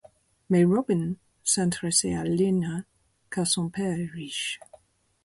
[0.49, 1.13] Mais Robin
[1.43, 2.81] s'intéresse à Lena
[3.29, 4.59] car son père est riche.